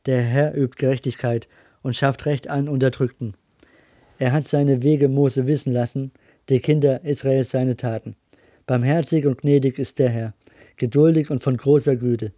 Der 0.05 0.21
Herr 0.21 0.57
übt 0.57 0.75
Gerechtigkeit 0.77 1.47
und 1.81 1.95
schafft 1.95 2.25
Recht 2.25 2.49
an 2.49 2.67
Unterdrückten. 2.67 3.35
Er 4.19 4.33
hat 4.33 4.47
seine 4.47 4.83
Wege 4.83 5.07
Mose 5.07 5.47
wissen 5.47 5.71
lassen, 5.71 6.11
die 6.49 6.59
Kinder 6.59 7.05
Israels 7.05 7.51
seine 7.51 7.77
Taten. 7.77 8.17
Barmherzig 8.65 9.25
und 9.25 9.39
gnädig 9.39 9.79
ist 9.79 9.99
der 9.99 10.09
Herr, 10.09 10.33
geduldig 10.75 11.29
und 11.29 11.41
von 11.41 11.55
großer 11.55 11.95
Güte. 11.95 12.33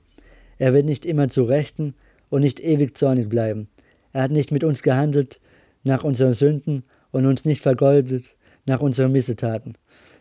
Er 0.60 0.75
wird 0.75 0.86
nicht 0.86 1.08
immer 1.08 1.28
zu 1.28 1.43
Rechten 1.43 1.95
und 2.30 2.41
nicht 2.41 2.60
ewig 2.60 2.95
zornig 2.95 3.30
bleiben. 3.30 3.67
Er 4.13 4.21
hat 4.21 4.32
nicht 4.32 4.51
mit 4.51 4.63
uns 4.63 4.84
gehandelt 4.84 5.39
nach 5.84 6.04
unseren 6.04 6.34
Sünden 6.34 6.84
und 7.10 7.25
uns 7.25 7.45
nicht 7.45 7.62
vergoldet 7.62 8.36
nach 8.67 8.80
unseren 8.80 9.12
Missetaten. 9.12 9.75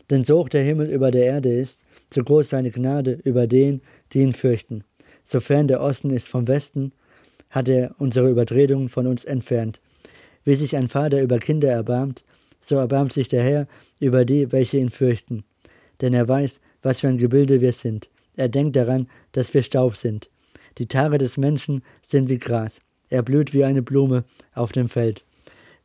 Denn 0.09 0.25
so 0.25 0.39
hoch 0.39 0.49
der 0.49 0.63
Himmel 0.63 0.89
über 0.89 1.11
der 1.11 1.25
Erde 1.25 1.53
ist, 1.53 1.85
so 2.13 2.25
groß 2.25 2.49
seine 2.49 2.71
Gnade 2.71 3.21
über 3.25 3.47
den, 3.47 3.83
die 4.13 4.21
ihn 4.21 4.33
fürchten. 4.33 4.83
Sofern 5.25 5.69
der 5.69 5.83
Osten 5.83 6.11
ist 6.11 6.29
vom 6.29 6.49
Westen, 6.49 6.93
hat 7.55 7.69
er 7.69 7.95
unsere 7.99 8.29
Übertretungen 8.29 8.89
von 8.89 9.07
uns 9.07 9.25
entfernt. 9.25 9.81
Wie 10.43 10.55
sich 10.55 10.77
ein 10.77 10.89
Vater 10.89 11.23
über 11.23 11.39
Kinder 11.39 11.71
erbarmt, 11.71 12.25
so 12.61 12.77
erbarmt 12.77 13.13
sich 13.13 13.29
der 13.29 13.45
Herr 13.45 13.69
über 14.01 14.25
die, 14.25 14.51
welche 14.51 14.79
ihn 14.79 14.91
fürchten. 14.91 15.45
Denn 16.01 16.15
er 16.15 16.27
weiß, 16.27 16.61
was 16.83 17.01
für 17.01 17.09
ein 17.09 17.19
Gebilde 17.19 17.61
wir 17.61 17.73
sind. 17.73 18.11
Er 18.37 18.49
denkt 18.49 18.75
daran, 18.75 19.07
dass 19.33 19.55
wir 19.55 19.63
Staub 19.63 19.97
sind. 19.97 20.29
Die 20.79 20.87
Tage 20.87 21.19
des 21.19 21.37
Menschen 21.37 21.83
sind 22.03 22.29
wie 22.29 22.39
Gras. 22.39 22.81
Er 23.09 23.23
blüht 23.23 23.55
wie 23.55 23.65
eine 23.65 23.83
Blume 23.83 24.25
auf 24.55 24.73
dem 24.73 24.89
Feld. 24.89 25.25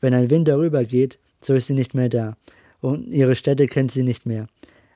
Wenn 0.02 0.16
ein 0.16 0.32
Wind 0.32 0.48
darüber 0.48 0.84
geht, 0.84 1.20
so 1.42 1.54
ist 1.54 1.68
sie 1.68 1.74
nicht 1.74 1.94
mehr 1.94 2.10
da, 2.10 2.36
und 2.82 3.08
ihre 3.10 3.36
Städte 3.36 3.68
kennt 3.68 3.92
sie 3.92 4.04
nicht 4.04 4.26
mehr. 4.26 4.48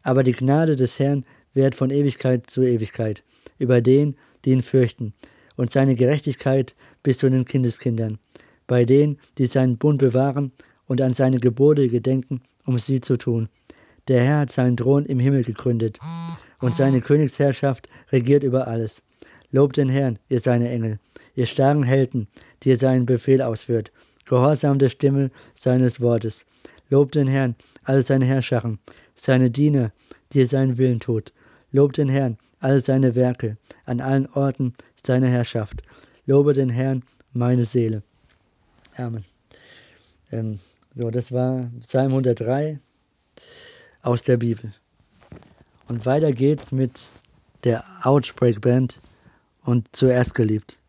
Aber 0.01 0.23
die 0.23 0.31
Gnade 0.31 0.75
des 0.75 0.97
Herrn 0.97 1.25
währt 1.53 1.75
von 1.75 1.91
Ewigkeit 1.91 2.49
zu 2.49 2.63
Ewigkeit 2.63 3.21
über 3.59 3.81
den, 3.81 4.15
die 4.43 4.51
ihn 4.51 4.63
fürchten, 4.63 5.13
und 5.55 5.71
seine 5.71 5.95
Gerechtigkeit 5.95 6.75
bis 7.03 7.17
zu 7.19 7.29
den 7.29 7.45
Kindeskindern, 7.45 8.17
bei 8.67 8.85
denen, 8.85 9.19
die 9.37 9.45
seinen 9.45 9.77
Bund 9.77 9.99
bewahren 9.99 10.51
und 10.85 11.01
an 11.01 11.13
seine 11.13 11.39
Gebote 11.39 11.89
gedenken, 11.89 12.41
um 12.65 12.79
sie 12.79 13.01
zu 13.01 13.17
tun. 13.17 13.49
Der 14.07 14.21
Herr 14.23 14.39
hat 14.39 14.51
seinen 14.51 14.77
Thron 14.77 15.05
im 15.05 15.19
Himmel 15.19 15.43
gegründet, 15.43 15.99
und 16.59 16.75
seine 16.75 17.01
Königsherrschaft 17.01 17.89
regiert 18.11 18.43
über 18.43 18.67
alles. 18.67 19.03
Lobt 19.51 19.75
den 19.77 19.89
Herrn, 19.89 20.17
ihr 20.29 20.39
seine 20.39 20.69
Engel, 20.69 20.97
ihr 21.35 21.45
starken 21.45 21.83
Helden, 21.83 22.27
die 22.63 22.69
ihr 22.69 22.77
seinen 22.77 23.05
Befehl 23.05 23.41
ausführt, 23.41 23.91
gehorsam 24.25 24.79
der 24.79 24.89
Stimme 24.89 25.29
seines 25.55 25.99
Wortes. 25.99 26.45
Lobt 26.89 27.15
den 27.15 27.27
Herrn, 27.27 27.55
alle 27.83 28.03
seine 28.03 28.25
Herrscharen, 28.25 28.79
seine 29.13 29.49
Diener, 29.49 29.91
die 30.31 30.39
ihr 30.39 30.47
seinen 30.47 30.77
Willen 30.77 30.99
tut. 30.99 31.33
Lobt 31.71 31.97
den 31.97 32.09
Herrn, 32.09 32.37
alle 32.59 32.79
seine 32.79 33.13
Werke, 33.13 33.57
an 33.85 33.99
allen 33.99 34.27
Orten 34.27 34.73
seiner 35.05 35.27
Herrschaft. 35.27 35.81
Lobe 36.25 36.53
den 36.53 36.69
Herrn, 36.69 37.03
meine 37.33 37.65
Seele. 37.65 38.03
Amen. 38.97 39.25
Ähm, 40.31 40.59
so, 40.95 41.09
das 41.09 41.31
war 41.31 41.69
Psalm 41.81 42.11
103 42.11 42.79
aus 44.01 44.21
der 44.21 44.37
Bibel. 44.37 44.73
Und 45.87 46.05
weiter 46.05 46.31
geht's 46.31 46.71
mit 46.71 46.91
der 47.63 47.83
Outbreak 48.03 48.61
Band 48.61 48.99
und 49.63 49.87
zuerst 49.91 50.33
geliebt. 50.35 50.79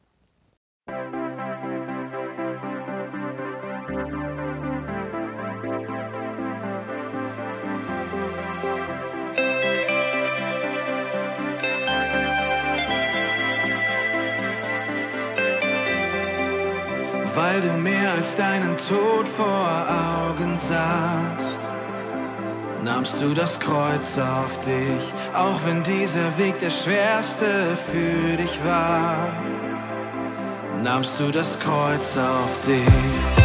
Weil 17.34 17.60
du 17.60 17.72
mehr 17.72 18.12
als 18.12 18.36
deinen 18.36 18.76
Tod 18.76 19.26
vor 19.26 19.86
Augen 19.88 20.56
sahst. 20.56 21.58
Nahmst 22.84 23.20
du 23.20 23.34
das 23.34 23.58
Kreuz 23.58 24.18
auf 24.18 24.58
dich, 24.58 25.12
auch 25.34 25.58
wenn 25.64 25.82
dieser 25.82 26.36
Weg 26.38 26.58
der 26.60 26.70
schwerste 26.70 27.76
für 27.90 28.36
dich 28.36 28.58
war. 28.64 29.28
Nahmst 30.82 31.18
du 31.18 31.30
das 31.30 31.58
Kreuz 31.58 32.16
auf 32.16 32.66
dich. 32.66 33.44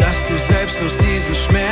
Dass 0.00 0.28
du 0.28 0.52
selbstlos 0.52 0.96
diesen 0.98 1.34
Schmerz 1.34 1.65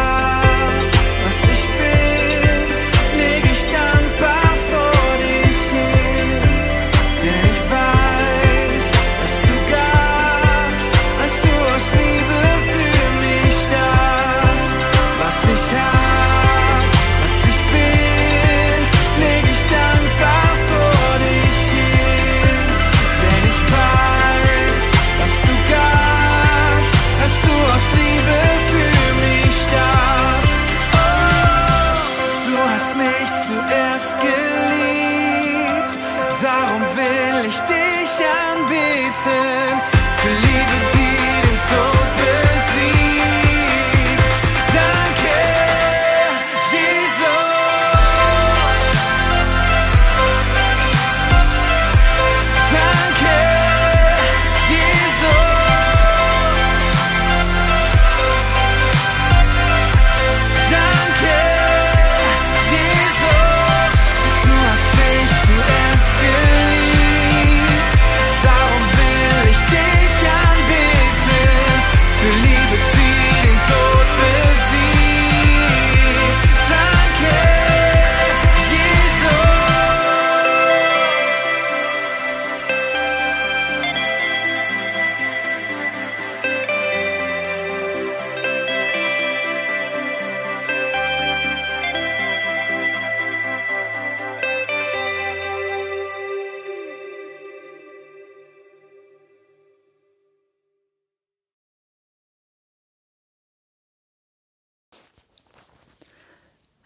ich 0.00 0.29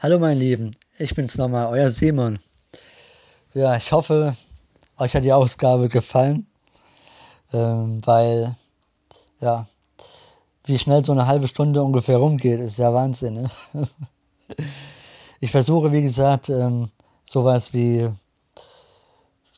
Hallo 0.05 0.19
meine 0.19 0.39
Lieben, 0.39 0.77
ich 0.99 1.15
bin's 1.15 1.39
nochmal, 1.39 1.67
euer 1.69 1.89
Simon. 1.89 2.39
Ja, 3.55 3.75
ich 3.75 3.91
hoffe, 3.91 4.37
euch 4.99 5.17
hat 5.17 5.25
die 5.25 5.33
Ausgabe 5.33 5.89
gefallen, 5.89 6.47
ähm, 7.55 8.03
weil, 8.05 8.55
ja, 9.41 9.67
wie 10.67 10.79
schnell 10.79 11.03
so 11.03 11.13
eine 11.13 11.27
halbe 11.27 11.49
Stunde 11.49 11.83
ungefähr 11.83 12.19
rumgeht, 12.19 12.61
ist 12.61 12.77
ja 12.77 12.93
Wahnsinn. 12.93 13.35
Ne? 13.45 13.51
Ich 15.41 15.53
versuche, 15.53 15.91
wie 15.91 16.03
gesagt, 16.03 16.51
ähm, 16.51 16.91
sowas 17.25 17.73
wie 17.73 18.07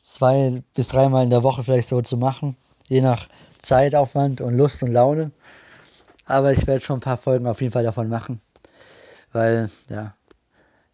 zwei 0.01 0.63
bis 0.73 0.87
dreimal 0.87 1.25
in 1.25 1.29
der 1.29 1.43
Woche 1.43 1.61
vielleicht 1.61 1.89
so 1.89 2.01
zu 2.01 2.15
machen, 2.15 2.55
je 2.87 3.01
nach 3.01 3.27
Zeitaufwand 3.59 4.39
und 4.39 4.55
Lust 4.55 4.81
und 4.81 4.93
Laune. 4.93 5.33
Aber 6.25 6.53
ich 6.53 6.65
werde 6.67 6.79
schon 6.79 6.99
ein 6.99 7.01
paar 7.01 7.17
Folgen 7.17 7.47
auf 7.47 7.59
jeden 7.59 7.73
Fall 7.73 7.83
davon 7.83 8.07
machen, 8.07 8.39
weil, 9.33 9.69
ja, 9.89 10.13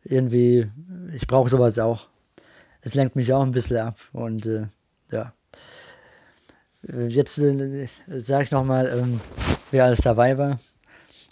irgendwie, 0.04 0.68
ich 1.14 1.28
brauche 1.28 1.50
sowas 1.50 1.80
auch. 1.80 2.08
Es 2.82 2.94
lenkt 2.94 3.16
mich 3.16 3.32
auch 3.34 3.44
ein 3.44 3.52
bisschen 3.52 3.78
ab 3.78 3.98
und 4.12 4.46
äh, 4.46 4.66
ja. 5.12 5.34
Jetzt 7.08 7.38
äh, 7.38 7.88
sage 8.08 8.44
ich 8.44 8.52
nochmal, 8.52 8.88
ähm, 8.88 9.22
wer 9.72 9.86
alles 9.86 10.02
dabei 10.02 10.38
war. 10.38 10.60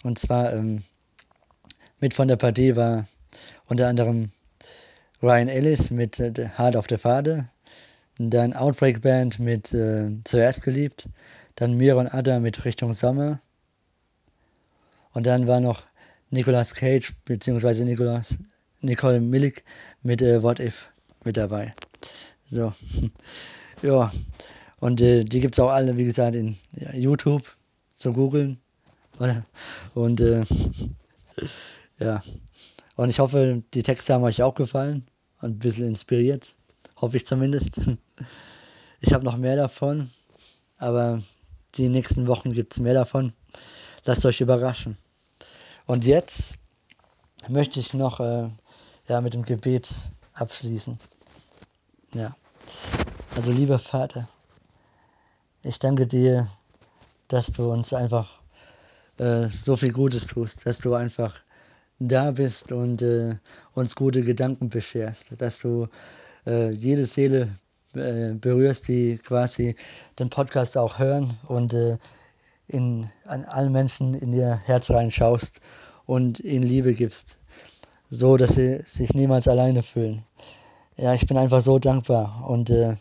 Und 0.02 0.18
zwar 0.18 0.52
ähm, 0.54 0.82
mit 2.00 2.14
von 2.14 2.26
der 2.26 2.36
Partie 2.36 2.74
war 2.74 3.06
unter 3.66 3.88
anderem 3.88 4.30
Ryan 5.22 5.48
Ellis 5.48 5.90
mit 5.90 6.18
äh, 6.18 6.48
Hard 6.54 6.74
auf 6.74 6.86
der 6.86 6.98
Pfade, 6.98 7.48
dann 8.18 8.54
Outbreak 8.54 9.02
Band 9.02 9.38
mit 9.38 9.72
äh, 9.74 10.10
Zuerst 10.24 10.62
geliebt, 10.62 11.08
dann 11.54 11.76
Miron 11.76 12.08
Adda 12.08 12.40
mit 12.40 12.64
Richtung 12.64 12.92
Sommer 12.92 13.40
und 15.12 15.26
dann 15.26 15.46
war 15.46 15.60
noch 15.60 15.82
Nicolas 16.30 16.74
Cage 16.74 17.14
bzw. 17.24 17.84
Nicolas 17.84 18.38
Nicole 18.82 19.20
Milik 19.20 19.64
mit 20.02 20.22
äh, 20.22 20.42
What 20.42 20.60
If 20.60 20.88
mit 21.24 21.36
dabei. 21.36 21.74
So. 22.42 22.72
ja. 23.82 24.12
Und 24.80 25.00
äh, 25.00 25.24
die 25.24 25.40
gibt 25.40 25.54
es 25.54 25.60
auch 25.60 25.70
alle, 25.70 25.96
wie 25.96 26.04
gesagt, 26.04 26.34
in 26.34 26.56
ja, 26.74 26.92
YouTube 26.94 27.56
zu 27.94 28.12
googeln. 28.12 28.58
Und 29.94 30.20
äh, 30.20 30.44
ja. 31.98 32.22
Und 32.96 33.08
ich 33.08 33.20
hoffe, 33.20 33.62
die 33.74 33.82
Texte 33.82 34.14
haben 34.14 34.24
euch 34.24 34.42
auch 34.42 34.54
gefallen 34.54 35.06
und 35.40 35.50
ein 35.50 35.58
bisschen 35.58 35.86
inspiriert. 35.86 36.54
Hoffe 36.96 37.16
ich 37.16 37.26
zumindest. 37.26 37.80
Ich 39.04 39.12
habe 39.12 39.24
noch 39.24 39.36
mehr 39.36 39.56
davon, 39.56 40.12
aber 40.78 41.20
die 41.74 41.88
nächsten 41.88 42.28
Wochen 42.28 42.52
gibt 42.52 42.72
es 42.72 42.78
mehr 42.78 42.94
davon. 42.94 43.32
Lasst 44.04 44.24
euch 44.24 44.40
überraschen. 44.40 44.96
Und 45.86 46.06
jetzt 46.06 46.58
möchte 47.48 47.80
ich 47.80 47.94
noch 47.94 48.20
äh, 48.20 48.48
ja, 49.08 49.20
mit 49.20 49.34
dem 49.34 49.44
Gebet 49.44 49.90
abschließen. 50.34 50.98
Ja. 52.14 52.34
Also 53.34 53.52
lieber 53.52 53.78
Vater, 53.78 54.28
ich 55.62 55.78
danke 55.78 56.06
dir, 56.06 56.48
dass 57.28 57.46
du 57.46 57.72
uns 57.72 57.92
einfach 57.92 58.40
äh, 59.18 59.48
so 59.48 59.76
viel 59.76 59.92
Gutes 59.92 60.26
tust, 60.26 60.66
dass 60.66 60.78
du 60.78 60.94
einfach 60.94 61.34
da 61.98 62.30
bist 62.32 62.72
und 62.72 63.02
äh, 63.02 63.36
uns 63.74 63.94
gute 63.94 64.22
Gedanken 64.22 64.68
bescherst, 64.68 65.26
dass 65.38 65.60
du 65.60 65.88
äh, 66.46 66.70
jede 66.70 67.06
Seele 67.06 67.48
äh, 67.94 68.32
berührst, 68.34 68.88
die 68.88 69.18
quasi 69.18 69.76
den 70.18 70.30
Podcast 70.30 70.76
auch 70.76 70.98
hören 70.98 71.32
und 71.48 71.72
äh, 71.74 71.98
in, 72.66 73.08
an 73.24 73.44
allen 73.44 73.72
Menschen 73.72 74.14
in 74.14 74.32
ihr 74.32 74.60
Herz 74.64 74.90
reinschaust 74.90 75.60
und 76.06 76.40
ihnen 76.40 76.64
Liebe 76.64 76.94
gibst, 76.94 77.38
so 78.12 78.36
dass 78.36 78.56
sie 78.56 78.78
sich 78.82 79.14
niemals 79.14 79.48
alleine 79.48 79.82
fühlen. 79.82 80.22
Ja, 80.98 81.14
ich 81.14 81.26
bin 81.26 81.38
einfach 81.38 81.62
so 81.62 81.78
dankbar 81.78 82.44
und 82.46 82.68
äh, 82.68 82.96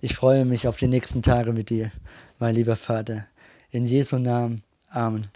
ich 0.00 0.14
freue 0.14 0.46
mich 0.46 0.66
auf 0.66 0.78
die 0.78 0.86
nächsten 0.86 1.20
Tage 1.22 1.52
mit 1.52 1.68
dir, 1.68 1.92
mein 2.38 2.54
lieber 2.54 2.76
Vater. 2.76 3.26
In 3.70 3.84
Jesu 3.84 4.16
Namen. 4.16 4.62
Amen. 4.88 5.28